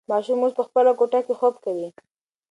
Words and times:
ماشوم 0.09 0.39
اوس 0.43 0.53
په 0.57 0.63
خپله 0.67 0.91
کوټه 0.99 1.19
کې 1.25 1.33
خوب 1.39 1.55
کوي. 1.63 1.87